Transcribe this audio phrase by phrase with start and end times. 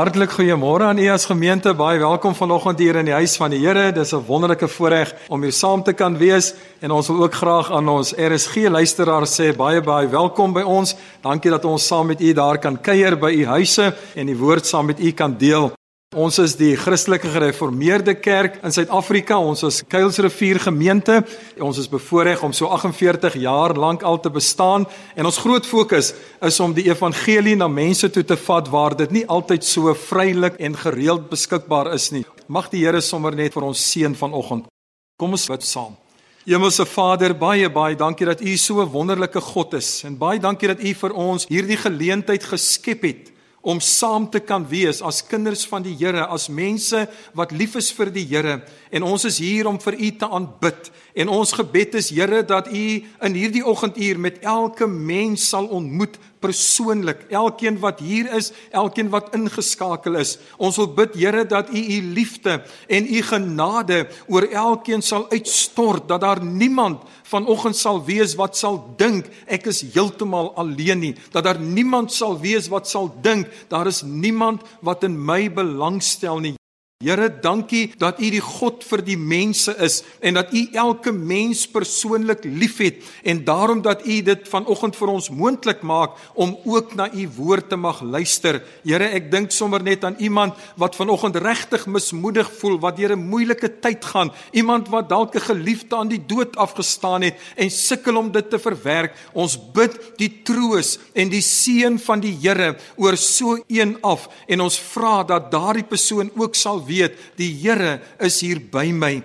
[0.00, 1.74] Hartlik goeiemôre aan u as gemeente.
[1.76, 3.92] Baie welkom vanoggend hier in die huis van die Here.
[3.92, 7.70] Dis 'n wonderlike voorreg om hier saam te kan wees en ons wil ook graag
[7.70, 10.96] aan ons RSG luisteraars sê baie baie welkom by ons.
[11.20, 14.66] Dankie dat ons saam met u daar kan kuier by u huise en die woord
[14.66, 15.79] saam met u kan deel.
[16.10, 19.36] Ons is die Christelike Gereformeerde Kerk in Suid-Afrika.
[19.38, 21.20] Ons is Kuilsrivier gemeente.
[21.62, 26.10] Ons is bevoorreg om so 48 jaar lank al te bestaan en ons groot fokus
[26.42, 30.58] is om die evangelie na mense toe te vat waar dit nie altyd so vrylik
[30.58, 32.26] en gereeld beskikbaar is nie.
[32.48, 34.66] Mag die Here sommer net vir ons seën vanoggend.
[35.14, 35.94] Kom ons bid saam.
[36.42, 40.74] Hemelse Vader, baie baie dankie dat U so 'n wonderlike God is en baie dankie
[40.74, 43.29] dat U vir ons hierdie geleentheid geskep het
[43.60, 47.04] om saam te kan wees as kinders van die Here, as mense
[47.36, 50.90] wat lief is vir die Here en ons is hier om vir U te aanbid.
[51.14, 52.84] En ons gebed is Here dat U
[53.20, 57.26] in hierdie oggenduur met elke mens sal ontmoet persoonlik.
[57.28, 60.36] Elkeen wat hier is, elkeen wat ingeskakel is.
[60.56, 66.08] Ons wil bid Here dat U U liefde en U genade oor elkeen sal uitstort
[66.08, 71.14] dat daar niemand vanoggend sal wees wat sal dink ek is heeltemal alleen nie.
[71.30, 76.40] Dat daar niemand sal wees wat sal dink daar is niemand wat in my belangstel
[76.40, 76.59] nie.
[77.00, 81.62] Here, dankie dat U die God vir die mense is en dat U elke mens
[81.72, 87.06] persoonlik liefhet en daarom dat U dit vanoggend vir ons moontlik maak om ook na
[87.08, 88.58] U woord te mag luister.
[88.84, 93.28] Here, ek dink sommer net aan iemand wat vanoggend regtig mismoedig voel, wat deur 'n
[93.32, 98.16] moeilike tyd gaan, iemand wat dalk 'n geliefde aan die dood afgestaan het en sukkel
[98.16, 99.16] om dit te verwerk.
[99.32, 104.60] Ons bid die troos en die seën van die Here oor so een af en
[104.60, 109.20] ons vra dat daardie persoon ook sal weet die Here is hier by my.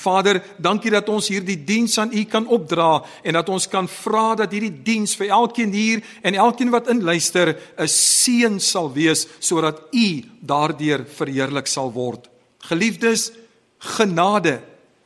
[0.00, 4.32] Vader, dankie dat ons hierdie diens aan U kan opdra en dat ons kan vra
[4.38, 9.82] dat hierdie diens vir elkeen hier en elkeen wat inluister 'n seën sal wees sodat
[9.92, 12.30] U daardeur verheerlik sal word.
[12.64, 13.32] Geliefdes,
[13.78, 14.60] genade,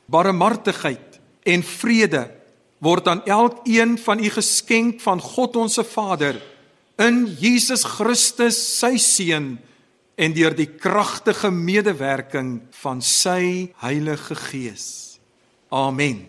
[0.07, 2.29] barmhartigheid en vrede
[2.83, 6.37] word aan elkeen van u geskenk van God ons Vader
[7.01, 9.55] in Jesus Christus sy seun
[10.15, 15.19] en deur die kragtige medewerking van sy Heilige Gees.
[15.69, 16.23] Amen.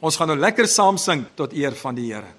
[0.00, 2.37] Ons gaan nou lekker saam sing tot eer van die Here.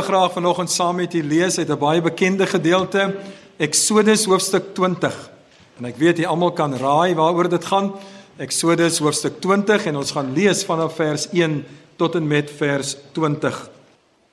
[0.00, 3.14] Wil graag vanoggend saam met u lees uit 'n baie bekende gedeelte,
[3.58, 5.30] Eksodus hoofstuk 20.
[5.78, 7.92] En ek weet jy almal kan raai waaroor dit gaan.
[8.38, 11.66] Eksodus hoofstuk 20 en ons gaan lees vanaf vers 1
[11.96, 13.70] tot en met vers 20.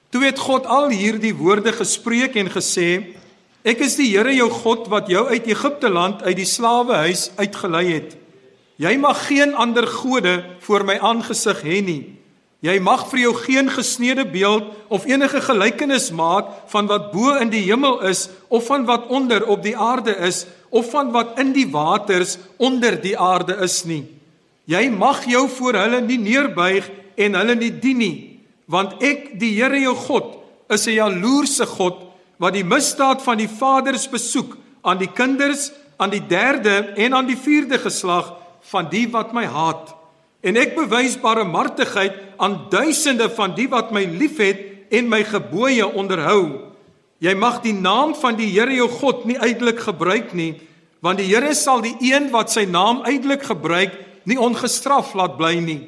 [0.10, 3.16] Toe het God al hierdie woorde gespreek en gesê:
[3.64, 7.94] Ek is die Here jou God wat jou uit Egipte land uit die slawehuis uitgelei
[7.94, 8.16] het.
[8.78, 12.17] Jy mag geen ander gode voor my aangesig hê nie.
[12.68, 17.52] Jy mag vir jou geen gesneede beeld of enige gelykenis maak van wat bo in
[17.54, 21.54] die hemel is of van wat onder op die aarde is of van wat in
[21.56, 24.04] die waters onder die aarde is nie.
[24.68, 28.18] Jy mag jou voor hulle nie neerbuig en hulle nie dien nie,
[28.68, 30.36] want ek, die Here jou God,
[30.70, 32.04] is 'n jaloerse God
[32.38, 37.26] wat die misdaad van die vaders besoek aan die kinders, aan die derde en aan
[37.26, 39.97] die vierde geslag van die wat my haat
[40.46, 46.74] En ek bewys barmhartigheid aan duisende van die wat my liefhet en my gebooie onderhou.
[47.24, 50.54] Jy mag die naam van die Here jou God nie uitelik gebruik nie,
[51.02, 53.98] want die Here sal die een wat sy naam uitelik gebruik,
[54.30, 55.82] nie ongestraf laat bly nie.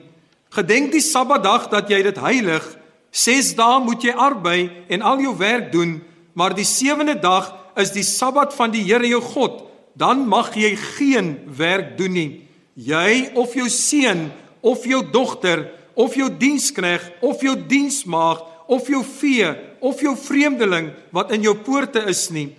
[0.55, 2.65] Gedenk die Sabbatdag dat jy dit heilig.
[3.13, 5.99] 6 dae moet jy arbei en al jou werk doen,
[6.33, 9.65] maar die sewende dag is die Sabbat van die Here jou God.
[9.93, 12.29] Dan mag jy geen werk doen nie
[12.79, 14.29] jy of jou seun
[14.63, 15.65] of jou dogter
[15.99, 19.49] of jou dienskneg of jou diensmaagd of jou vee
[19.83, 22.51] of jou vreemdeling wat in jou poorte is nie.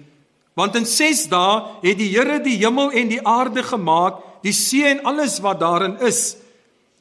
[0.59, 4.85] Want in 6 dae het die Here die hemel en die aarde gemaak die see
[4.89, 6.37] en alles wat daarin is.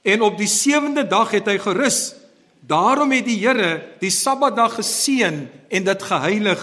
[0.04, 2.14] En op die sewende dag het hy gerus.
[2.62, 6.62] Daarom het die Here die sabbatdag geseën en dit geheilig.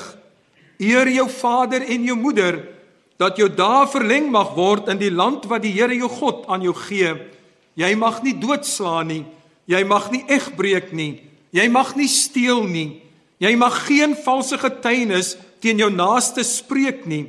[0.78, 2.60] Eer jou vader en jou moeder
[3.20, 6.64] dat jou dae verleng mag word in die land wat die Here jou God aan
[6.66, 7.14] jou gee.
[7.76, 9.24] Jy mag nie doodslaan nie.
[9.66, 11.22] Jy mag nie egbreek nie.
[11.56, 13.02] Jy mag nie steel nie.
[13.40, 17.26] Jy mag geen valse getuienis teen jou naaste spreek nie.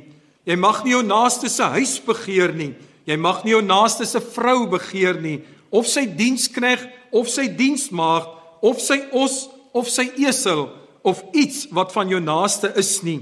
[0.48, 2.72] Jy mag nie jou naaste se huis begeer nie.
[3.08, 5.38] Jy mag nie jou naaste se vrou begeer nie,
[5.72, 6.82] of sy dienskneg
[7.12, 9.46] of sy diensmaagd of sy os
[9.76, 10.66] of sy esel
[11.06, 13.20] of iets wat van jou naaste is nie.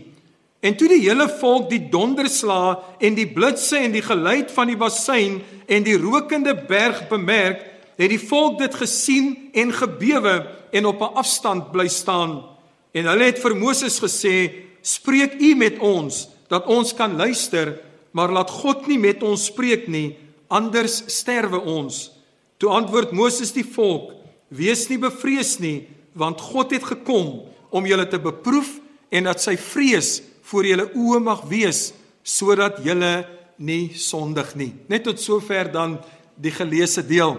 [0.61, 4.79] En toe die hele volk die donderslaa en die blitse en die geluid van die
[4.79, 7.63] bassein en die rokende berg bemerk,
[7.97, 10.37] het die volk dit gesien en gebewe
[10.73, 12.45] en op 'n afstand bly staan.
[12.93, 18.33] En hulle het vir Moses gesê: "Spreek u met ons dat ons kan luister, maar
[18.33, 20.17] laat God nie met ons spreek nie,
[20.49, 22.11] anders sterwe ons."
[22.57, 24.13] Toe antwoord Moses die volk:
[24.49, 29.57] "Wees nie bevrees nie, want God het gekom om julle te beproef en dat sy
[29.57, 31.91] vrees voor julle oë mag wees
[32.27, 33.27] sodat julle
[33.57, 34.73] nie sondig nie.
[34.91, 35.97] Net tot sover dan
[36.37, 37.37] die geleesde deel.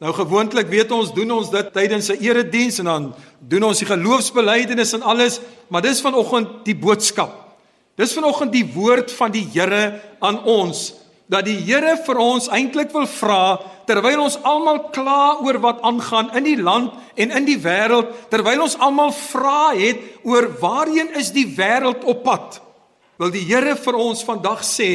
[0.00, 3.86] Nou gewoonlik weet ons doen ons dit tydens 'n erediens en dan doen ons die
[3.86, 7.58] geloofsbelijdenis en alles, maar dis vanoggend die boodskap.
[7.96, 10.94] Dis vanoggend die woord van die Here aan ons
[11.30, 16.32] dat die Here vir ons eintlik wil vra terwyl ons almal kla oor wat aangaan
[16.38, 21.32] in die land en in die wêreld, terwyl ons almal vra het oor waarheen is
[21.34, 22.60] die wêreld op pad,
[23.18, 24.90] wil die Here vir ons vandag sê,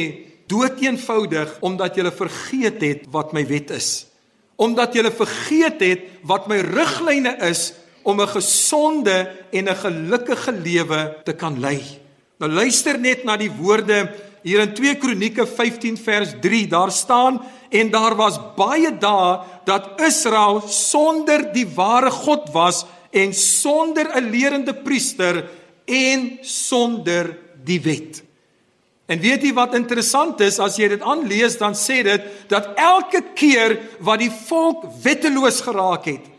[0.46, 4.06] dood eenvoudig omdat jy vergeet het wat my wet is.
[4.56, 7.72] Omdat jy vergeet het wat my riglyne is
[8.04, 11.82] om 'n gesonde en 'n gelukkige lewe te kan lei.
[12.38, 14.12] Nou luister net na die woorde
[14.46, 16.66] hier in 2 Kronieke 15 vers 3.
[16.70, 17.40] Daar staan
[17.74, 24.30] en daar was baie dae dat Israel sonder die ware God was en sonder 'n
[24.30, 25.48] lerende priester
[25.84, 28.22] en sonder die wet.
[29.06, 33.22] En weet jy wat interessant is as jy dit aanlees dan sê dit dat elke
[33.34, 36.35] keer wat die volk wetteloos geraak het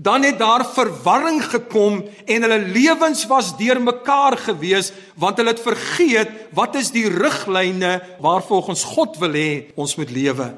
[0.00, 6.32] dan het daar verwarring gekom en hulle lewens was deurmekaar gewees want hulle het vergeet
[6.56, 10.48] wat is die riglyne waarvolgens God wil hê ons moet lewe.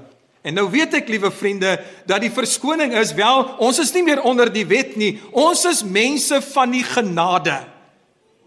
[0.47, 1.75] En nou weet ek liewe vriende
[2.07, 5.17] dat die verskoning is wel ons is nie meer onder die wet nie.
[5.35, 7.59] Ons is mense van die genade.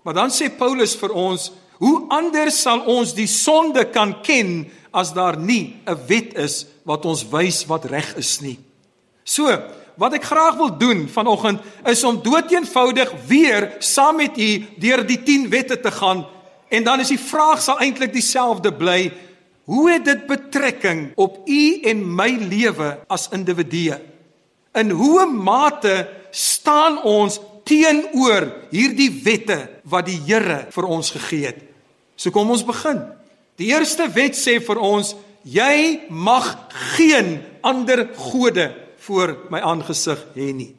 [0.04, 1.50] Maar dan sê Paulus vir ons,
[1.84, 4.62] hoe anders sal ons die sonde kan ken
[4.96, 8.60] as daar nie 'n wet is wat ons wys wat reg is nie.
[9.26, 9.50] So,
[10.02, 14.50] wat ek graag wil doen vanoggend is om doeteenvoudig weer saam met u
[14.82, 16.26] deur die 10 wette te gaan.
[16.70, 19.12] En dan is die vraag sal eintlik dieselfde bly.
[19.66, 23.98] Hoe het dit betrekking op u en my lewe as individue?
[24.76, 29.58] In hoe mate staan ons teenoor hierdie wette
[29.90, 31.62] wat die Here vir ons gegee het?
[32.16, 33.02] So kom ons begin.
[33.58, 36.48] Die eerste wet sê vir ons jy mag
[36.96, 38.68] geen ander gode
[39.08, 40.76] voor my aangesig hê nie.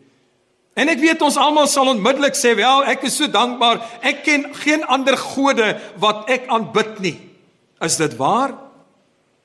[0.76, 3.80] En ek weet ons almal sal onmiddellik sê, "Wel, ek is so dankbaar.
[4.02, 7.20] Ek ken geen ander gode wat ek aanbid nie."
[7.80, 8.54] Is dit waar?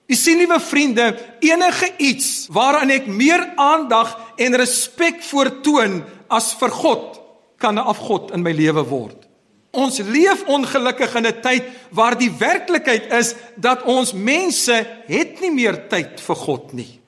[0.08, 6.70] U sien liewe vriende, enige iets waaraan ek meer aandag en respek voortoon as vir
[6.70, 7.22] God,
[7.58, 9.28] kan 'n afgod in my lewe word.
[9.72, 15.52] Ons leef ongelukkig in 'n tyd waar die werklikheid is dat ons mense het nie
[15.52, 17.01] meer tyd vir God nie.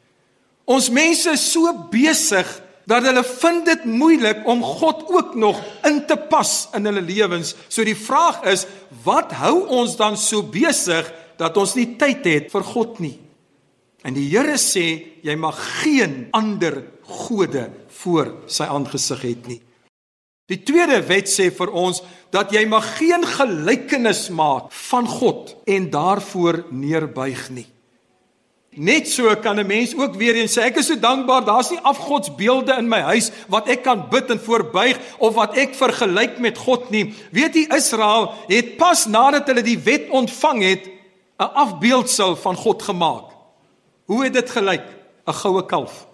[0.70, 2.48] Ons mense is so besig
[2.88, 7.54] dat hulle vind dit moeilik om God ook nog in te pas in hulle lewens.
[7.68, 8.66] So die vraag is,
[9.04, 11.08] wat hou ons dan so besig
[11.40, 13.16] dat ons nie tyd het vir God nie?
[14.04, 14.86] En die Here sê,
[15.24, 17.70] jy mag geen ander gode
[18.04, 19.62] voor sy aangesig het nie.
[20.52, 22.02] Die tweede wet sê vir ons
[22.34, 27.70] dat jy mag geen gelykenis maak van God en daarvoor neerbuig nie.
[28.76, 31.80] Net so kan 'n mens ook weer eens sê ek is so dankbaar daar's nie
[31.80, 36.58] afgodsbeelde in my huis wat ek kan bid en voorbuig of wat ek vergelyk met
[36.58, 37.14] God nie.
[37.32, 40.90] Weet jy Israel het pas nadat hulle die wet ontvang het
[41.40, 43.26] 'n afbeeldsel van God gemaak.
[44.06, 44.86] Hoe het dit gelyk?
[45.28, 46.08] 'n Goue kalf.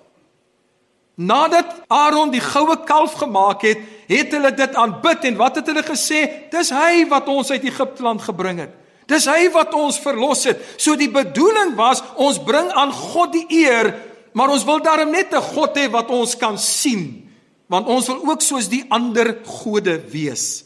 [1.15, 5.83] Nadat Aaron die goue kalf gemaak het, het hulle dit aanbid en wat het hulle
[5.83, 6.47] gesê?
[6.49, 8.71] Dis hy wat ons uit Egipte land gebring het.
[9.09, 10.61] Dis hy wat ons verlos het.
[10.77, 13.91] So die bedoeling was ons bring aan God die eer,
[14.37, 17.27] maar ons wil daarom net 'n God hê wat ons kan sien,
[17.67, 20.63] want ons wil ook soos die ander gode wees.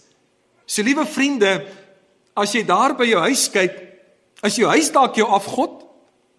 [0.65, 1.65] So liewe vriende,
[2.35, 3.73] as jy daar by jou huis kyk,
[4.43, 5.83] is jou huis dalk jou afgod?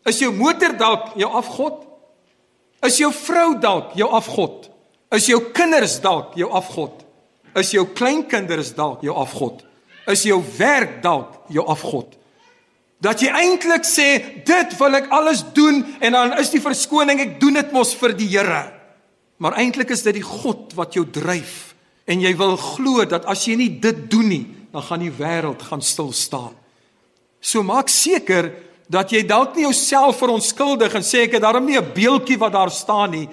[0.04, 1.86] Is jou motor dalk jou afgod?
[2.82, 4.68] Is jou vrou dalk jou afgod?
[5.10, 7.04] Is jou kinders dalk jou afgod?
[7.56, 9.64] Is jou kleinkinders dalk jou afgod?
[10.06, 12.16] Is jou werk dalk jou afgod.
[13.04, 17.38] Dat jy eintlik sê dit wil ek alles doen en dan is die verskoning ek
[17.40, 18.72] doen dit mos vir die Here.
[19.38, 21.74] Maar eintlik is dit die God wat jou dryf
[22.08, 25.62] en jy wil glo dat as jy nie dit doen nie, dan gaan die wêreld
[25.64, 26.52] gaan stil staan.
[27.40, 28.52] So maak seker
[28.88, 32.52] dat jy dalk nie jouself verontskuldig en sê ek het daarom nie 'n beeldjie wat
[32.52, 33.28] daar staan nie,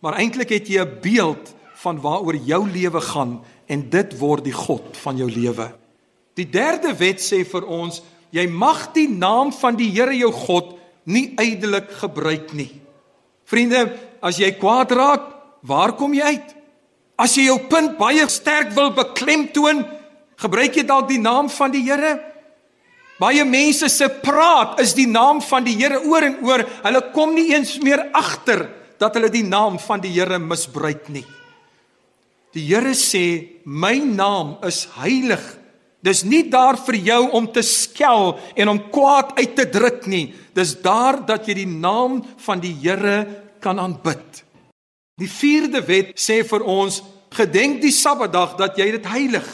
[0.00, 4.52] maar eintlik het jy 'n beeld van waaroor jou lewe gaan en dit word die
[4.52, 5.72] God van jou lewe.
[6.34, 8.00] Die derde wet sê vir ons,
[8.34, 10.74] jy mag die naam van die Here jou God
[11.06, 12.72] nie ydelik gebruik nie.
[13.46, 13.86] Vriende,
[14.24, 15.26] as jy kwaad raak,
[15.62, 16.54] waar kom jy uit?
[17.20, 19.84] As jy jou punt baie sterk wil beklemtoon,
[20.42, 22.16] gebruik jy dalk die naam van die Here?
[23.22, 26.64] Baie mense se praat is die naam van die Here oor en oor.
[26.82, 28.66] Hulle kom nie eens meer agter
[28.98, 31.26] dat hulle die naam van die Here misbruik nie.
[32.54, 35.63] Die Here sê, "My naam is heilig."
[36.04, 40.26] Dis nie daar vir jou om te skel en om kwaad uit te druk nie.
[40.52, 43.24] Dis daar dat jy die naam van die Here
[43.64, 44.42] kan aanbid.
[45.16, 47.00] Die 4de wet sê vir ons:
[47.32, 49.46] gedenk die Sabbatdag dat jy dit heilig.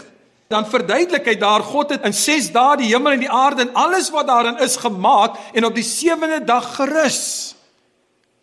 [0.51, 3.77] Dan verduidelik hy daar God het in 6 dae die hemel en die aarde en
[3.79, 7.21] alles wat daarin is gemaak en op die 7de dag gerus.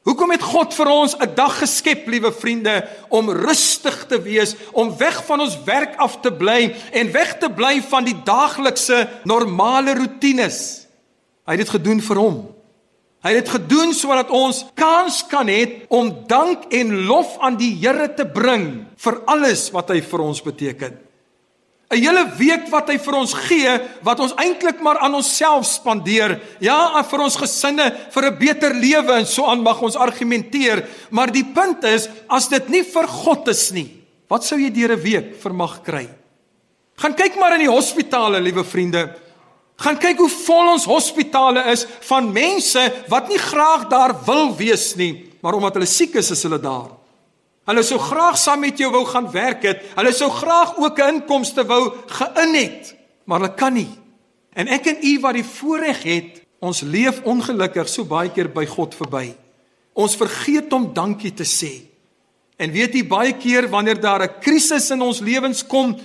[0.07, 4.97] Hoekom het God vir ons 'n dag geskep, liewe vriende, om rustig te wees, om
[4.97, 9.95] weg van ons werk af te bly en weg te bly van die daaglikse normale
[9.95, 10.87] rotines?
[11.45, 12.55] Hy het dit gedoen vir hom.
[13.23, 17.75] Hy het dit gedoen sodat ons kans kan hê om dank en lof aan die
[17.75, 21.06] Here te bring vir alles wat hy vir ons beteken.
[21.87, 26.35] 'n hele week wat hy vir ons gee wat ons eintlik maar aan onsself spandeer.
[26.59, 31.31] Ja, vir ons gesinne, vir 'n beter lewe en so aan mag ons argumenteer, maar
[31.31, 33.89] die punt is as dit nie vir God is nie,
[34.27, 36.09] wat sou jy deur 'n week vermag kry?
[36.97, 39.15] Gaan kyk maar in die hospitale, liewe vriende.
[39.77, 44.95] Gaan kyk hoe vol ons hospitale is van mense wat nie graag daar wil wees
[44.95, 46.89] nie, maar omdat hulle siek is, is hulle daar.
[47.67, 49.83] Hulle sou graag saam met jou wou gaan werk het.
[49.97, 52.95] Hulle sou graag ook 'n inkomste wou gein het,
[53.25, 53.89] maar hulle kan nie.
[54.53, 58.65] En ek en u wat die voorreg het, ons leef ongelukkig so baie keer by
[58.65, 59.35] God verby.
[59.93, 61.81] Ons vergeet om dankie te sê.
[62.57, 65.97] En weet jy baie keer wanneer daar 'n krisis in ons lewens kom,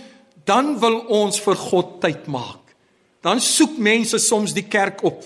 [0.45, 2.75] dan wil ons vir God tyd maak.
[3.23, 5.25] Dan soek mense soms die kerk op.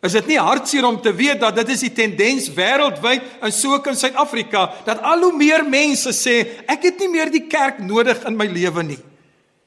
[0.00, 3.74] Is dit nie hartseer om te weet dat dit is die tendens wêreldwyd en so
[3.76, 7.82] ook in Suid-Afrika dat al hoe meer mense sê ek het nie meer die kerk
[7.84, 9.00] nodig in my lewe nie.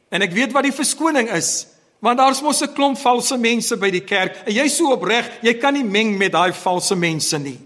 [0.09, 1.67] En ek weet wat die verskoning is,
[2.01, 5.53] want daar's mos 'n klomp valse mense by die kerk en jy's so opreg, jy
[5.53, 7.59] kan nie meng met daai valse mense nie.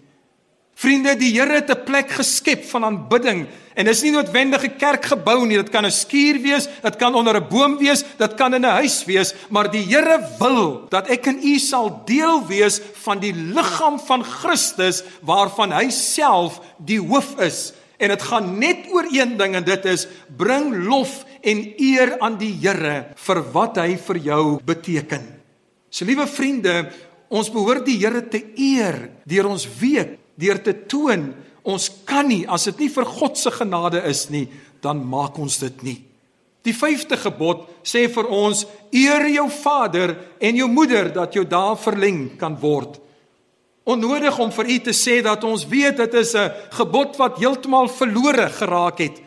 [0.77, 4.77] Vriende, die Here het 'n plek geskep van aanbidding en dit is nie noodwendig 'n
[4.77, 8.53] kerkgebou nie, dit kan 'n skuur wees, dit kan onder 'n boom wees, dit kan
[8.53, 12.79] in 'n huis wees, maar die Here wil dat ek en u sal deel wees
[12.93, 17.74] van die liggaam van Christus waarvan hy self die hoof is.
[17.98, 20.07] En dit gaan net oor een ding en dit is
[20.38, 25.41] bring lof en eer aan die Here vir wat hy vir jou beteken.
[25.89, 26.91] So liewe vriende,
[27.29, 31.34] ons behoort die Here te eer deur ons week, deur te toon
[31.67, 34.46] ons kan nie as dit nie vir God se genade is nie,
[34.82, 35.98] dan maak ons dit nie.
[36.63, 41.75] Die 5de gebod sê vir ons: eer jou vader en jou moeder dat jou dae
[41.79, 43.00] verleng kan word.
[43.88, 47.88] Onnodig om vir u te sê dat ons weet dit is 'n gebod wat heeltemal
[47.88, 49.22] verlore geraak het.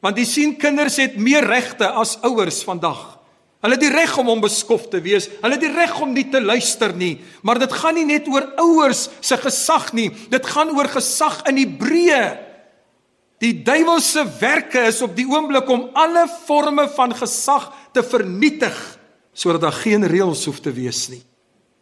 [0.00, 3.21] Want jy sien kinders het meer regte as ouers vandag.
[3.62, 5.28] Hulle het die reg om onbeskof te wees.
[5.40, 7.20] Hulle het die reg om nie te luister nie.
[7.46, 10.08] Maar dit gaan nie net oor ouers se gesag nie.
[10.32, 12.24] Dit gaan oor gesag in Hebreë.
[13.42, 18.76] Die duiwelse werke is op die oomblik om alle forme van gesag te vernietig
[19.32, 21.22] sodat daar geen reëls hoef te wees nie.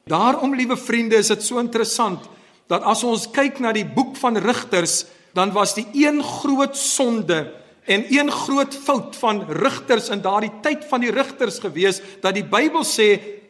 [0.07, 2.29] Daarom, liewe vriende, is dit so interessant
[2.71, 5.03] dat as ons kyk na die boek van Rigters,
[5.35, 7.43] dan was die een groot sonde
[7.91, 12.47] en een groot fout van rigters in daardie tyd van die rigters gewees dat die
[12.47, 13.09] Bybel sê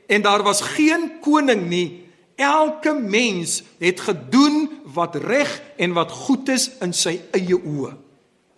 [0.09, 2.07] en daar was geen koning nie.
[2.40, 7.92] Elke mens het gedoen wat reg en wat goed is in sy eie oë.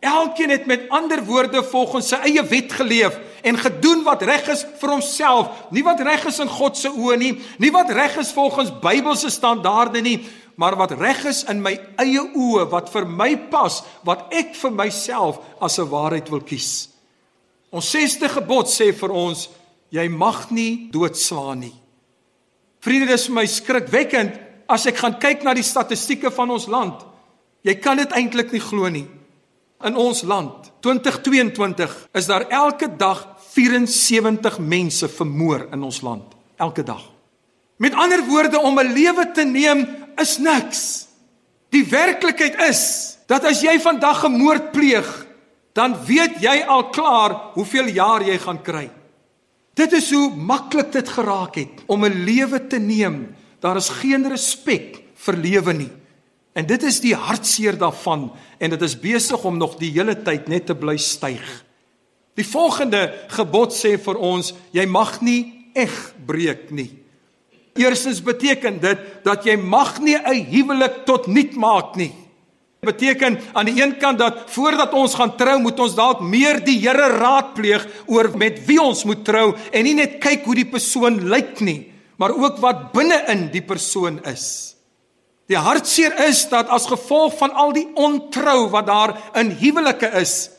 [0.03, 4.64] Elkeen het met ander woorde volgens sy eie wet geleef en gedoen wat reg is
[4.79, 8.33] vir homself nie wat reg is in God se oë nie nie wat reg is
[8.35, 10.16] volgens Bybelse standaarde nie
[10.57, 14.71] maar wat reg is in my eie oë, wat vir my pas, wat ek vir
[14.71, 16.88] myself as 'n waarheid wil kies.
[17.71, 19.49] Ons sesde gebod sê vir ons,
[19.91, 21.75] jy mag nie doodslaan nie.
[22.81, 27.05] Vriende, dis vir my skrikwekkend as ek gaan kyk na die statistieke van ons land.
[27.62, 29.07] Jy kan dit eintlik nie glo nie.
[29.83, 36.85] In ons land, 2022, is daar elke dag 74 mense vermoor in ons land, elke
[36.87, 37.03] dag.
[37.83, 39.87] Met ander woorde om 'n lewe te neem
[40.20, 41.07] is niks.
[41.72, 42.83] Die werklikheid is
[43.27, 45.27] dat as jy vandag 'n moord pleeg,
[45.72, 48.90] dan weet jy al klaar hoeveel jaar jy gaan kry.
[49.75, 53.35] Dit is hoe maklik dit geraak het om 'n lewe te neem.
[53.61, 55.90] Daar is geen respek vir lewe nie.
[56.53, 60.48] En dit is die hartseer daarvan en dit is besig om nog die hele tyd
[60.48, 61.64] net te bly styg.
[62.35, 67.02] Die volgende gebod sê vir ons, jy mag nie eg breek nie.
[67.78, 72.12] Eerstens beteken dit dat jy mag nie 'n huwelik tot niet maak nie.
[72.82, 76.80] Beteken aan die een kant dat voordat ons gaan trou, moet ons dalk meer die
[76.80, 81.28] Here raadpleeg oor met wie ons moet trou en nie net kyk hoe die persoon
[81.30, 84.74] lyk nie, maar ook wat binne-in die persoon is.
[85.46, 90.50] Die hartseer is dat as gevolg van al die ontrou wat daar in huwelike is,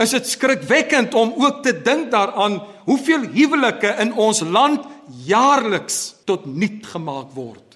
[0.00, 4.80] is dit skrikwekkend om ook te dink daaraan hoeveel huwelike in ons land
[5.26, 7.66] jaarliks tot niet gemaak word.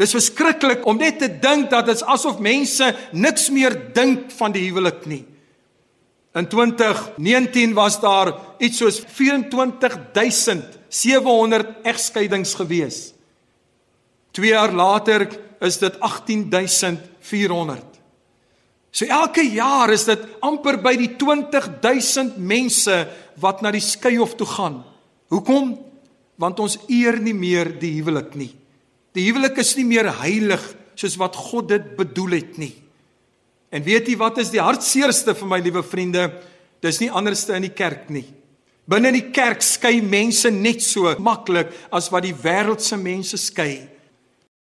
[0.00, 4.64] Dis verskriklik om net te dink dat dit asof mense niks meer dink van die
[4.66, 5.24] huwelik nie.
[6.34, 13.14] In 2019 was daar iets soos 24700 egskeidings gewees.
[14.34, 15.30] 2 jaar later
[15.62, 17.84] is dit 18400.
[18.90, 23.06] So elke jaar is dit amper by die 20000 mense
[23.42, 24.84] wat na die skeihof toe gaan.
[25.30, 25.78] Hoekom?
[26.40, 28.52] Want ons eer nie meer die huwelik nie.
[29.14, 30.62] Die huwelik is nie meer heilig
[30.98, 32.72] soos wat God dit bedoel het nie.
[33.74, 36.28] En weet jy wat is die hartseerste vir my liewe vriende?
[36.82, 38.26] Dis nie anderste in die kerk nie.
[38.90, 43.86] Binne in die kerk skei mense net so maklik as wat die wêreldse mense skei.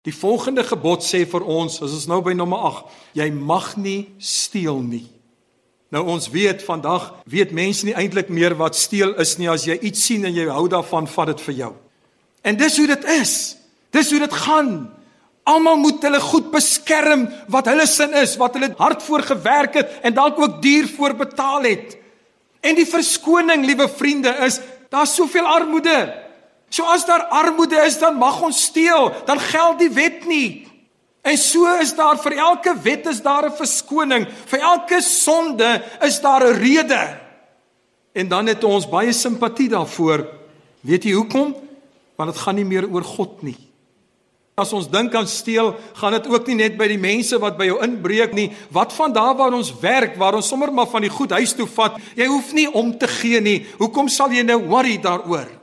[0.04, 3.99] Die volgende gebod sê vir ons, as ons nou by nommer 8, jy mag nie
[4.19, 5.06] steel nie.
[5.93, 9.75] Nou ons weet vandag weet mense nie eintlik meer wat steel is nie as jy
[9.77, 11.71] iets sien en jy hou daarvan, vat dit vir jou.
[12.41, 13.34] En dis hoe dit is.
[13.93, 14.71] Dis hoe dit gaan.
[15.45, 19.99] Almal moet hulle goed beskerm wat hulle sin is, wat hulle hard voor gewerk het
[20.01, 21.97] en dalk ook duur voor betaal het.
[22.63, 25.97] En die verskoning, liewe vriende, is daar's soveel armoede.
[26.73, 30.65] So as daar armoede is, dan mag ons steel, dan geld die wet nie.
[31.24, 36.20] En so is daar vir elke wet is daar 'n verskoning, vir elke sonde is
[36.20, 37.20] daar 'n rede.
[38.12, 40.28] En dan het ons baie simpatie daarvoor.
[40.82, 41.56] Weet jy hoekom?
[42.16, 43.58] Want dit gaan nie meer oor God nie.
[44.54, 47.66] As ons dink aan steel, gaan dit ook nie net by die mense wat by
[47.66, 48.52] jou inbreek nie.
[48.70, 51.68] Wat van daar waar ons werk, waar ons sommer maar van die goed huis toe
[51.68, 51.98] vat?
[52.16, 53.66] Jy hoef nie om te gee nie.
[53.80, 55.62] Hoekom sal jy nou worry daaroor?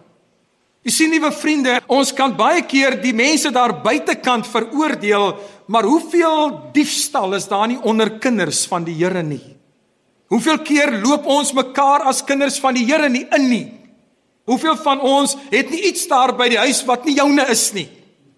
[0.80, 5.34] Jy sien liewe vriende, ons kan baie keer die mense daar buitekant veroordeel,
[5.68, 9.42] maar hoeveel diefstal is daar nie onder kinders van die Here nie?
[10.32, 13.66] Hoeveel keer loop ons mekaar as kinders van die Here nie in nie?
[14.48, 17.86] Hoeveel van ons het nie iets daar by die huis wat nie joune is nie?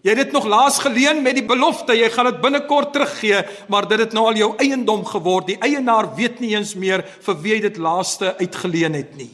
[0.03, 3.87] Jy het dit nog laas geleen met die belofte jy gaan dit binnekort teruggee, maar
[3.87, 5.53] dit het nou al jou eiendom geword.
[5.53, 9.31] Die eienaar weet nie eens meer vir wie hy dit laaste uitgeleen het nie.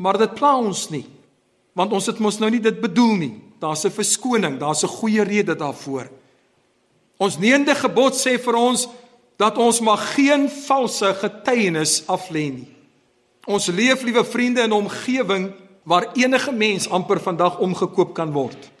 [0.00, 1.04] Maar dit pla ons nie.
[1.72, 3.34] Want ons het mos nou nie dit bedoel nie.
[3.58, 6.10] Daar's 'n verskoning, daar's 'n goeie rede daarvoor.
[7.16, 8.88] Ons 9de gebod sê vir ons
[9.36, 12.68] dat ons mag geen valse getuienis aflê nie.
[13.46, 15.52] Ons leef, liewe vriende, in 'n omgewing
[15.84, 18.72] waar enige mens amper vandag omgekoop kan word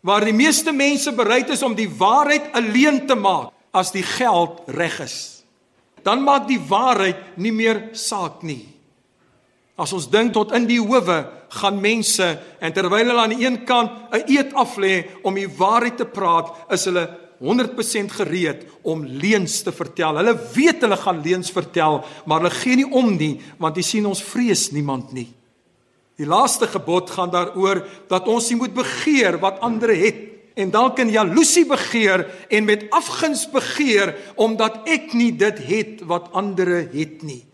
[0.00, 4.64] waar die meeste mense bereid is om die waarheid alleen te maak as die geld
[4.72, 5.16] reg is.
[6.02, 8.64] Dan maak die waarheid nie meer saak nie.
[9.80, 11.18] As ons dink tot in die howe
[11.56, 12.26] gaan mense
[12.60, 16.04] en terwyl hulle aan die een kant 'n eed af lê om die waarheid te
[16.04, 17.08] praat, is hulle
[17.40, 20.16] 100% gereed om leuns te vertel.
[20.20, 24.06] Hulle weet hulle gaan leuns vertel, maar hulle gee nie om nie want jy sien
[24.06, 25.28] ons vrees niemand nie.
[26.20, 30.98] Die laaste gebod gaan daaroor dat ons nie moet begeer wat ander het en dalk
[30.98, 37.22] in jaloesie begeer en met afguns begeer omdat ek nie dit het wat ander het
[37.22, 37.49] nie.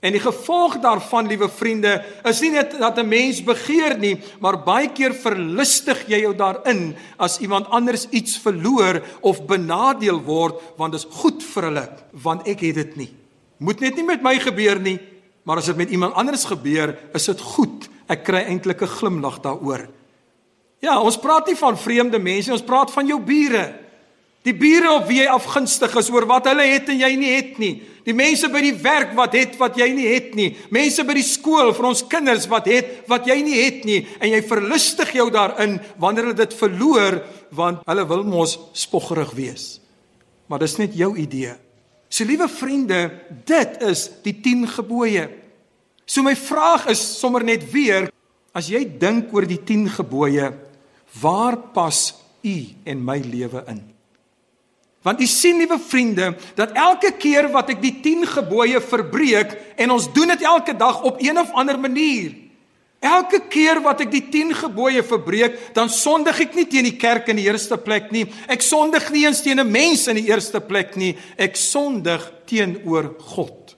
[0.00, 4.62] En die gevolg daarvan, liewe vriende, is nie net dat 'n mens begeer nie, maar
[4.62, 10.92] baie keer verlustig jy jou daarin as iemand anders iets verloor of benadeel word want
[10.92, 13.14] dit is goed vir hulle, want ek het dit nie.
[13.58, 14.98] Moet net nie met my gebeur nie,
[15.42, 19.40] maar as dit met iemand anders gebeur, is dit goed Ek kry eintlik 'n glimlag
[19.44, 19.88] daaroor.
[20.80, 23.74] Ja, ons praat nie van vreemde mense, ons praat van jou bure.
[24.42, 27.58] Die bure op wie jy afgunstig is oor wat hulle het en jy nie het
[27.58, 27.82] nie.
[28.08, 30.54] Die mense by die werk wat het wat jy nie het nie.
[30.72, 34.32] Mense by die skool vir ons kinders wat het wat jy nie het nie en
[34.32, 37.18] jy verlustig jou daarin wanneer hulle dit verloor
[37.52, 39.66] want hulle wil mos spoggerig wees.
[40.48, 41.52] Maar dis net jou idee.
[42.08, 43.02] So liewe vriende,
[43.44, 45.26] dit is die 10 gebooie.
[46.08, 48.08] So my vraag is sommer net weer,
[48.56, 50.48] as jy dink oor die 10 gebooie,
[51.20, 52.00] waar pas
[52.40, 52.56] u
[52.88, 53.84] en my lewe in?
[55.02, 59.94] Want u sien liewe vriende, dat elke keer wat ek die 10 gebooie verbreek en
[59.94, 62.34] ons doen dit elke dag op een of ander manier.
[62.98, 67.30] Elke keer wat ek die 10 gebooie verbreek, dan sondig ek nie teen die kerk
[67.30, 68.24] in die eerste plek nie.
[68.50, 71.16] Ek sondig nie eens teen 'n mens in die eerste plek nie.
[71.38, 73.76] Ek sondig teenoor God.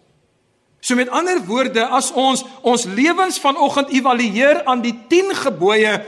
[0.80, 6.00] So met ander woorde, as ons ons lewens vanoggend evalueer aan die 10 gebooie,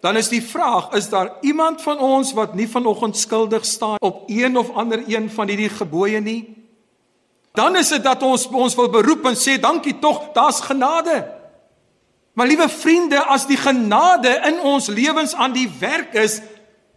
[0.00, 4.22] dan is die vraag, is daar iemand van ons wat nie vanoggend skuldig staan op
[4.26, 6.56] een of ander een van hierdie gebooie nie?
[7.52, 11.18] Dan is dit dat ons ons wil beroep en sê dankie tog, daar's genade.
[12.32, 16.38] Maar liewe vriende, as die genade in ons lewens aan die werk is,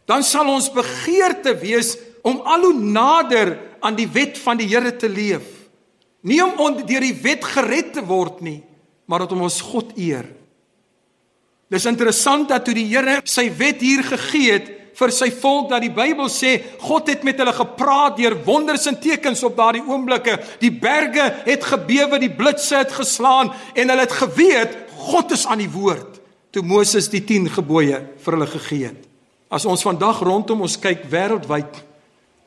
[0.07, 4.95] dan sal ons begeerte wees om al hoe nader aan die wet van die Here
[4.95, 5.43] te leef.
[6.23, 8.61] Nie om deur die wet gered te word nie,
[9.05, 10.29] maar om ons God eer.
[11.73, 15.81] Dis interessant dat toe die Here sy wet hier gegee het vir sy volk dat
[15.81, 20.37] die Bybel sê God het met hulle gepraat deur wonders en tekens op daardie oomblikke.
[20.61, 24.75] Die berge het gebewe, die blitse het geslaan en hulle het geweet
[25.09, 26.21] God is aan die woord
[26.53, 29.09] toe Moses die 10 gebooie vir hulle gegee het.
[29.49, 31.79] As ons vandag rondom ons kyk wêreldwyd,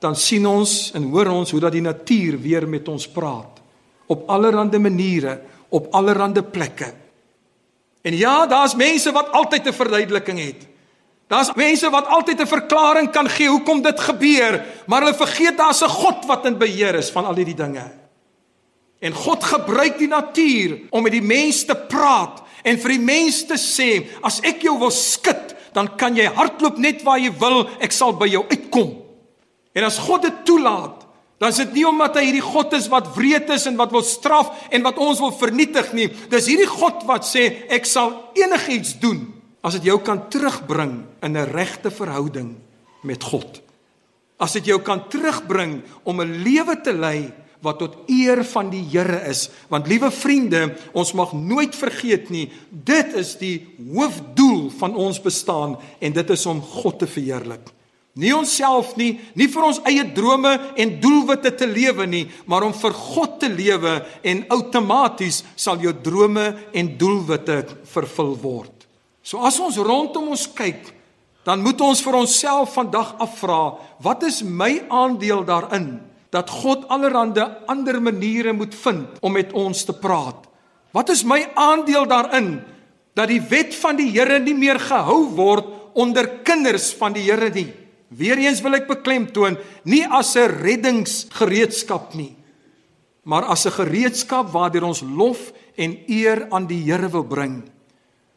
[0.02, 3.58] dan sien ons en hoor ons hoe dat die natuur weer met ons praat
[4.06, 5.40] op allerlei maniere,
[5.74, 6.92] op allerlei plekke.
[8.06, 10.66] En ja, daar's mense wat altyd 'n verduideliking het.
[11.26, 15.82] Daar's mense wat altyd 'n verklaring kan gee hoekom dit gebeur, maar hulle vergeet daar's
[15.82, 17.90] 'n God wat in beheer is van al hierdie dinge.
[18.98, 23.46] En God gebruik die natuur om met die mens te praat en vir die mens
[23.46, 27.68] te sê, as ek jou wil skud, dan kan jy hardloop net waar jy wil,
[27.80, 29.02] ek sal by jou uitkom.
[29.72, 31.05] En as God dit toelaat,
[31.38, 34.04] Dan is dit nie omdat hy hierdie God is wat wreed is en wat wil
[34.06, 36.08] straf en wat ons wil vernietig nie.
[36.32, 39.26] Dis hierdie God wat sê ek sal enigiets doen
[39.66, 42.56] as dit jou kan terugbring in 'n regte verhouding
[43.02, 43.60] met God.
[44.38, 48.84] As dit jou kan terugbring om 'n lewe te lei wat tot eer van die
[48.84, 49.48] Here is.
[49.68, 55.76] Want liewe vriende, ons mag nooit vergeet nie, dit is die hoofdoel van ons bestaan
[56.00, 57.75] en dit is om God te verheerlik.
[58.16, 62.72] Nie onsself nie, nie vir ons eie drome en doelwitte te lewe nie, maar om
[62.72, 67.60] vir God te lewe en outomaties sal jou drome en doelwitte
[67.92, 68.86] vervul word.
[69.20, 70.94] So as ons rondom ons kyk,
[71.44, 75.98] dan moet ons vir onsself vandag afvra, wat is my aandeel daarin
[76.32, 80.40] dat God allerhande ander maniere moet vind om met ons te praat?
[80.96, 82.54] Wat is my aandeel daarin
[83.16, 87.52] dat die wet van die Here nie meer gehou word onder kinders van die Here
[87.52, 87.68] nie?
[88.08, 92.36] Weereens wil ek beklemtoon, nie as 'n reddingsgereedskap nie,
[93.24, 97.62] maar as 'n gereedskap waardeur ons lof en eer aan die Here wil bring.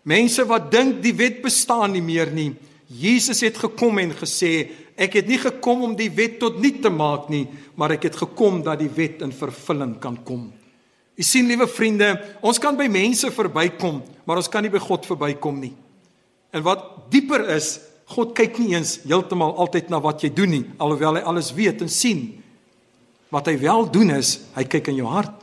[0.04, 2.56] Mense wat dink die wet bestaan nie meer nie,
[2.90, 6.90] Jesus het gekom en gesê, ek het nie gekom om die wet tot nul te
[6.90, 10.52] maak nie, maar ek het gekom dat die wet in vervulling kan kom.
[11.16, 15.06] U sien liewe vriende, ons kan by mense verbykom, maar ons kan nie by God
[15.06, 15.74] verbykom nie.
[16.52, 17.78] En wat dieper is,
[18.10, 21.84] God kyk nie eens heeltemal altyd na wat jy doen nie, alhoewel hy alles weet
[21.86, 22.24] en sien.
[23.30, 25.36] Wat hy wel doen is, hy kyk in jou hart.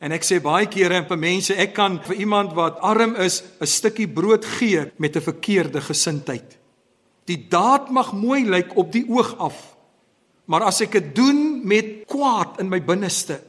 [0.00, 3.66] En ek sê baie kere vir mense, ek kan vir iemand wat arm is, 'n
[3.66, 6.56] stukkie brood gee met 'n verkeerde gesindheid.
[7.26, 9.76] Die daad mag mooi lyk op die oog af,
[10.46, 13.40] maar as ek dit doen met kwaad in my binneste,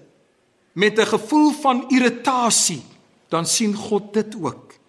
[0.74, 2.84] met 'n gevoel van irritasie,
[3.30, 4.81] dan sien God dit ook.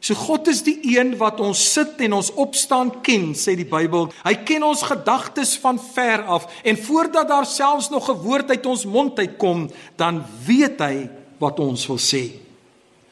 [0.00, 4.08] So God is die een wat ons sit en ons opstaan ken, sê die Bybel.
[4.24, 8.66] Hy ken ons gedagtes van ver af en voordat daar selfs nog 'n woord uit
[8.66, 11.08] ons mond uitkom, dan weet hy
[11.38, 12.32] wat ons wil sê.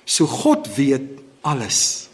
[0.04, 2.08] So God weet alles.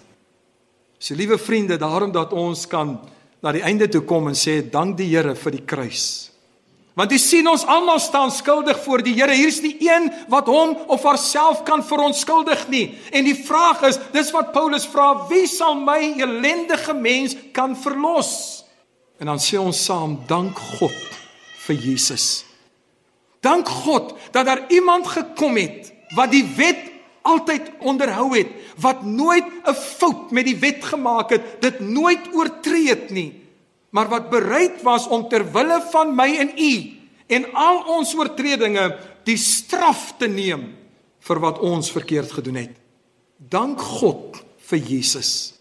[0.98, 2.98] So liewe vriende, daarom dat ons kan
[3.42, 6.33] na die einde toe kom en sê dank die Here vir die kruis.
[6.94, 9.34] Want jy sien ons almal staan skuldig voor die Here.
[9.34, 12.84] Hier is die een wat hom of haarself kan verontskuldig nie.
[13.10, 18.62] En die vraag is, dis wat Paulus vra, wie sal my ellendige mens kan verlos?
[19.18, 21.18] En dan sê ons saam, dank God
[21.66, 22.44] vir Jesus.
[23.42, 26.92] Dank God dat daar iemand gekom het wat die wet
[27.26, 32.88] altyd onderhou het, wat nooit 'n fout met die wet gemaak het, dit nooit oortree
[32.88, 33.43] het nie
[33.94, 36.72] maar wat bereid was om ter wille van my en u
[37.34, 38.88] en al ons oortredinge
[39.24, 40.66] die straf te neem
[41.24, 42.74] vir wat ons verkeerd gedoen het.
[43.38, 45.54] Dank God vir Jesus.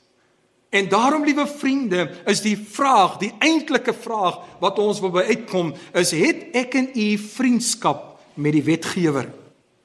[0.74, 5.70] En daarom liewe vriende, is die vraag, die eintlike vraag wat ons wil by uitkom,
[5.94, 9.30] is het ek en u vriendskap met die wetgewer?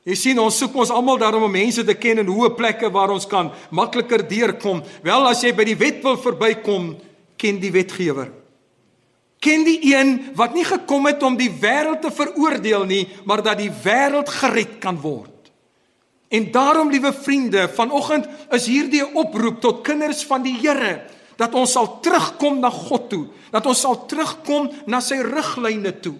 [0.08, 3.12] Jy sien ons soek ons almal daarom om mense te ken in hoë plekke waar
[3.12, 4.80] ons kan makliker deurkom.
[5.04, 6.94] Wel as jy by die wet wil verbykom,
[7.36, 8.32] ken die wetgewer.
[9.38, 13.60] Ken die een wat nie gekom het om die wêreld te veroordeel nie, maar dat
[13.60, 15.34] die wêreld gered kan word.
[16.28, 21.00] En daarom, liewe vriende, vanoggend is hierdie 'n oproep tot kinders van die Here
[21.38, 26.16] dat ons sal terugkom na God toe, dat ons sal terugkom na sy riglyne toe.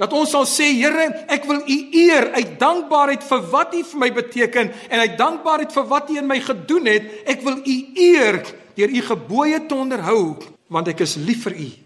[0.00, 3.98] Dat ons sal sê, Here, ek wil U eer uit dankbaarheid vir wat U vir
[3.98, 7.12] my beteken en uit dankbaarheid vir wat U in my gedoen het.
[7.28, 8.40] Ek wil U eer
[8.74, 10.38] deur U gebooie te onderhou,
[10.72, 11.81] want ek is lief vir U.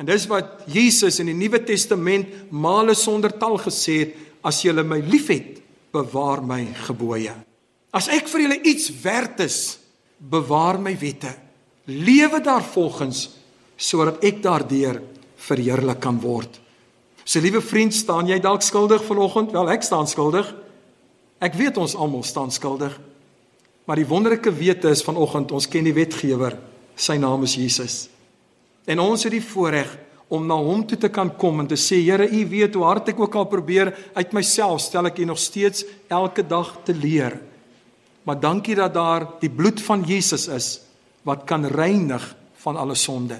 [0.00, 4.82] En dis wat Jesus in die Nuwe Testament male sonder tal gesê het: As julle
[4.84, 5.60] my liefhet,
[5.94, 7.32] bewaar my gebooie.
[7.94, 9.78] As ek vir julle iets werd is,
[10.18, 11.30] bewaar my wette.
[11.86, 13.28] Lewe daarvolgens
[13.76, 15.00] sodat ek daardeur
[15.46, 16.60] verheerlik kan word.
[17.24, 19.54] So liewe vriend, staan jy dalk skuldig vanoggend?
[19.54, 20.50] Wel, ek staan skuldig.
[21.44, 22.92] Ek weet ons almal staan skuldig.
[23.84, 26.56] Maar die wonderlike wete is vanoggend ons ken die wetgewer.
[26.96, 27.96] Sy naam is Jesus.
[28.84, 29.90] En ons het die voorreg
[30.32, 33.10] om na hom toe te kan kom en te sê Here, U weet hoe hard
[33.12, 37.38] ek ook al probeer uit myself stel ek U nog steeds elke dag te leer.
[38.24, 40.68] Maar dankie dat daar die bloed van Jesus is
[41.24, 42.24] wat kan reinig
[42.60, 43.38] van alle sonde.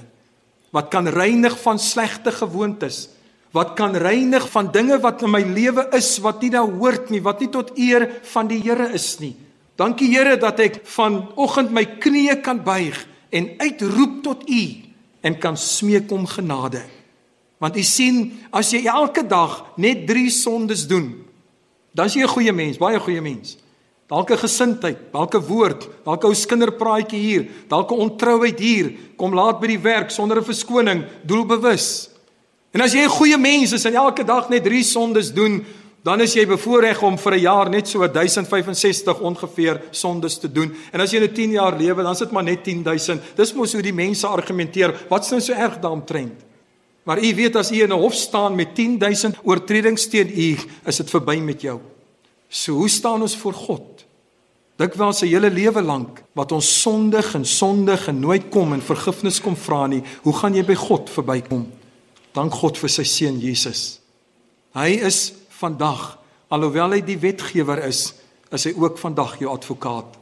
[0.73, 3.09] Wat kan reinig van slegte gewoontes.
[3.53, 7.21] Wat kan reinig van dinge wat in my lewe is wat nie daar hoort nie,
[7.23, 9.35] wat nie tot eer van die Here is nie.
[9.77, 12.97] Dankie Here dat ek vanoggend my knieë kan buig
[13.29, 14.84] en uitroep tot U
[15.25, 16.83] en kan smeek om genade.
[17.57, 21.09] Want u sien, as jy elke dag net 3 sondes doen,
[21.95, 23.57] dan is jy 'n goeie mens, baie goeie mens.
[24.07, 28.93] Dalk 'n gesindheid, dalk 'n woord, dalk 'n ou kinderpraatjie hier, dalk 'n ontrouheid hier,
[29.17, 32.09] kom laat by die werk sonder 'n verskoning, doelbewus.
[32.71, 35.65] En as jy 'n goeie mens is en elke dag net 3 sondes doen,
[36.05, 40.71] dan is jy bevoorreg om vir 'n jaar net so 1065 ongeveer sondes te doen.
[40.93, 43.21] En as jy net 10 jaar lewe, dan sit maar net 10000.
[43.35, 44.93] Dis mos hoe die mense argumenteer.
[45.09, 46.45] Wat's nou so erg daaromtrent?
[47.03, 50.97] Maar u weet as u in 'n hof staan met 10000 oortredings teen u, is
[50.97, 51.79] dit verby met jou.
[52.49, 54.05] So hoe staan ons voor God?
[54.77, 59.41] Dikwels se hele lewe lank wat ons sondig en sondig en nooit kom en vergifnis
[59.41, 61.71] kom vra nie, hoe gaan jy by God verbykom?
[62.33, 63.99] Dank God vir sy seun Jesus.
[64.75, 65.33] Hy is
[65.65, 66.13] vandag
[66.53, 68.13] alhoewel hy die wetgewer is,
[68.53, 70.13] is hy ook vandag jou advokaat.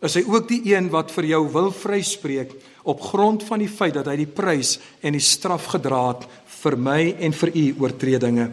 [0.00, 2.54] Is hy ook die een wat vir jou wil vryspreek
[2.88, 6.24] op grond van die feit dat hy die prys en die straf gedra het
[6.62, 8.48] vir my en vir u oortredinge.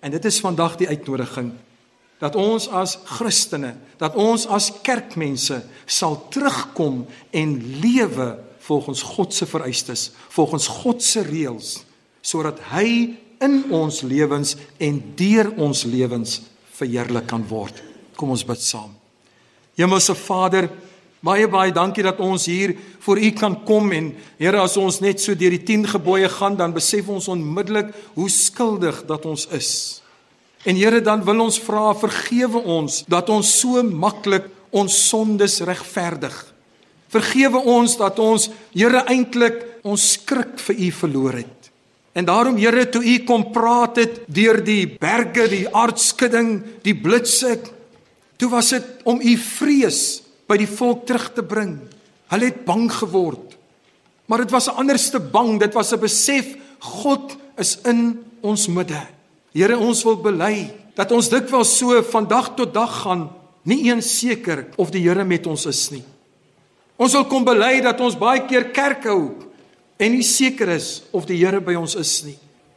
[0.00, 1.52] En dit is vandag die uitnodiging
[2.22, 7.02] dat ons as Christene, dat ons as kerkmense sal terugkom
[7.36, 7.50] en
[7.82, 8.30] lewe
[8.64, 11.74] volgens God se vereistes, volgens God se reëls,
[12.24, 16.40] sodat hy in ons lewens en deur ons lewens
[16.76, 17.82] verheerlik kan word.
[18.16, 18.92] Kom ons bid saam.
[19.76, 20.70] Hemelse Vader,
[21.26, 25.22] Baie baie dankie dat ons hier voor U kan kom en Here as ons net
[25.22, 29.70] so deur die 10 gebooie gaan dan besef ons onmiddellik hoe skuldig dat ons is.
[30.68, 36.36] En Here dan wil ons vra vergewe ons dat ons so maklik ons sondes regverdig.
[37.10, 41.55] Vergewe ons dat ons Here eintlik ons skrik vir U verloor het.
[42.16, 47.58] En daarom Here toe U kom praat het deur die berge, die aardskudding, die blitse,
[48.40, 51.76] toe was dit om U vrees by die volk terug te bring.
[52.32, 53.58] Hulle het bang geword.
[54.26, 59.06] Maar dit was 'n anderste bang, dit was 'n besef God is in ons midde.
[59.52, 63.30] Here, ons wil bely dat ons dikwels so van dag tot dag gaan,
[63.62, 66.04] nie eens seker of die Here met ons is nie.
[66.96, 69.45] Ons wil kom bely dat ons baie keer kerk hou
[69.96, 72.36] en nie seker is of die Here by ons is nie.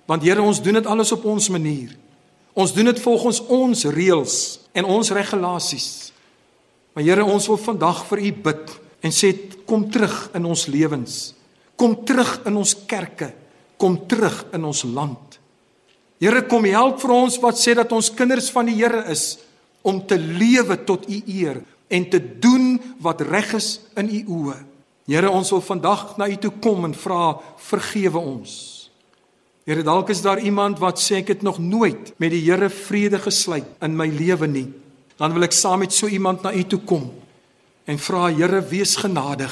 [0.09, 1.91] Want Here, ons doen dit alles op ons manier.
[2.57, 4.35] Ons doen dit volgens ons reëls
[4.73, 5.89] en ons regulasies.
[6.95, 9.33] Maar Here, ons wil vandag vir U bid en sê
[9.69, 11.19] kom terug in ons lewens.
[11.79, 13.31] Kom terug in ons kerke.
[13.79, 15.37] Kom terug in ons land.
[16.19, 19.37] Here, kom help vir ons wat sê dat ons kinders van die Here is
[19.87, 24.57] om te lewe tot U eer en te doen wat reg is in U oë.
[25.09, 27.33] Here, ons wil vandag na U toe kom en vra
[27.65, 28.51] vergewe ons.
[29.65, 33.17] Here, dalk is daar iemand wat sê ek het nog nooit met die Here vrede
[33.17, 34.67] gesluit in my lewe nie
[35.19, 37.09] dan wil ek saam met so iemand na u toe kom
[37.89, 39.51] en vra Here wees genadig.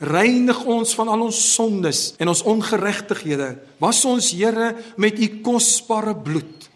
[0.00, 3.50] Reinig ons van al ons sondes en ons ongeregtighede.
[3.82, 6.68] Was ons Here met u kosbare bloed.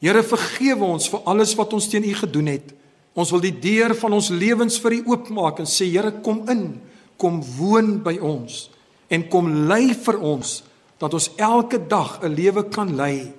[0.00, 2.72] Here vergewe ons vir alles wat ons teen u gedoen het.
[3.18, 6.78] Ons wil die deur van ons lewens vir u oopmaak en sê Here kom in,
[7.16, 8.68] kom woon by ons
[9.08, 10.62] en kom lei vir ons
[10.98, 13.32] dat ons elke dag 'n lewe kan lei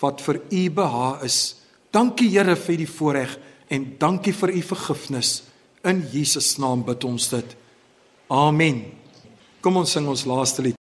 [0.00, 1.56] wat vir u behaag is.
[1.90, 5.42] Dankie Here vir die voorreg en dankie vir u vergifnis.
[5.84, 7.56] In Jesus naam bid ons dit.
[8.28, 8.84] Amen.
[9.60, 10.75] Kom ons sing ons laaste lied.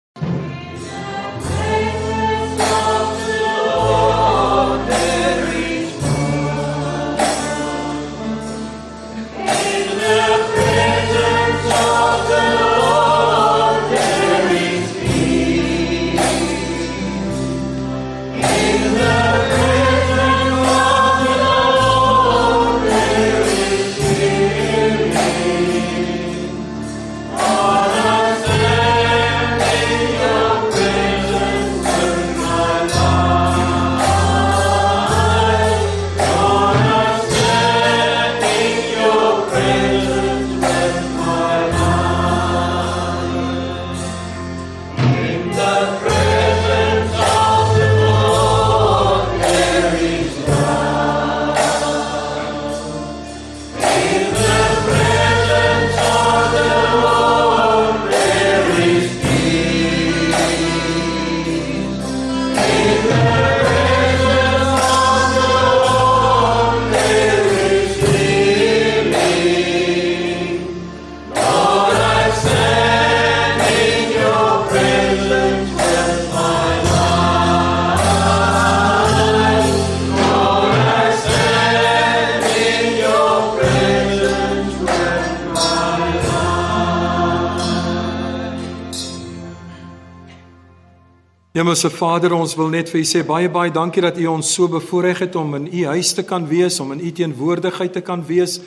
[91.64, 94.68] Hemelse Vader, ons wil net vir U sê baie baie dankie dat U ons so
[94.68, 98.20] bevoorreg het om in U huis te kan wees, om in U teenwoordigheid te kan
[98.28, 98.58] wees.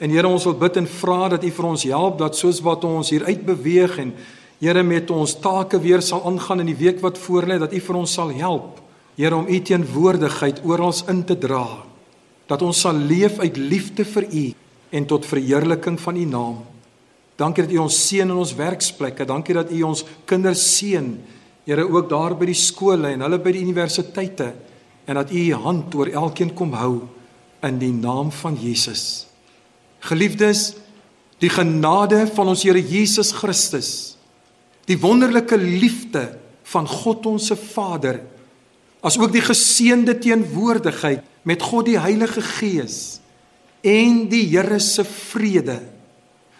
[0.00, 2.86] En Here, ons wil bid en vra dat U vir ons help dat soos wat
[2.88, 4.14] ons hier uitbeweeg en
[4.62, 8.00] Here met ons take weer sal aangaan in die week wat voorlê, dat U vir
[8.00, 8.80] ons sal help.
[9.20, 11.66] Here om U teenwoordigheid oral in te dra.
[12.48, 14.48] Dat ons sal leef uit liefde vir U
[14.96, 16.58] en tot verheerliking van U naam.
[17.36, 19.28] Dankie dat U ons seën in ons werksplekke.
[19.28, 21.18] Dankie dat U ons kinders seën
[21.66, 24.52] Here ook daar by die skole en hulle by die universiteite
[25.06, 27.00] en dat U U hand oor elkeen kom hou
[27.66, 29.26] in die naam van Jesus.
[30.06, 30.76] Geliefdes,
[31.42, 33.90] die genade van ons Here Jesus Christus,
[34.86, 36.28] die wonderlike liefde
[36.70, 38.20] van God ons se Vader,
[39.02, 43.18] asook die geseënde teenwoordigheid met God die Heilige Gees
[43.82, 45.80] en die Here se vrede.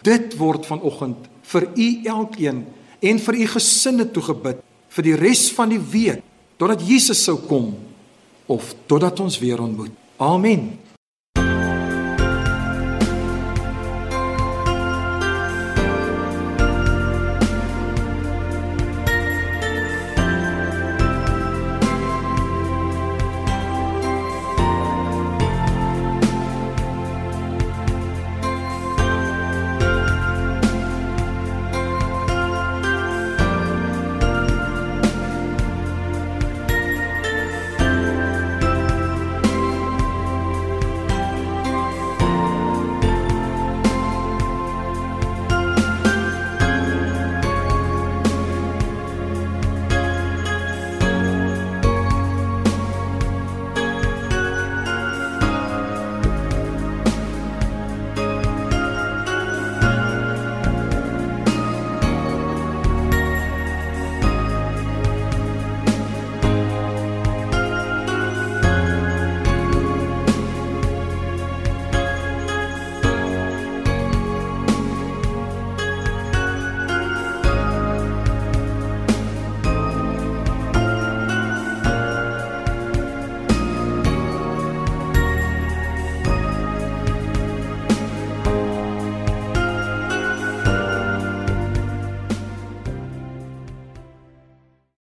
[0.03, 2.65] Dit word vanoggend vir u elkeen
[2.99, 4.66] en vir u gesinne toegebid
[4.97, 6.23] vir die res van die week
[6.57, 7.75] totdat Jesus sou kom
[8.49, 9.93] of totdat ons weer ontmoet.
[10.17, 10.71] Amen.